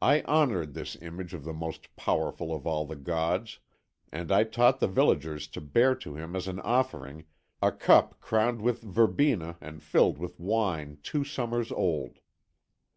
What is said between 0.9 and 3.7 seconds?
image of the most powerful of all the gods,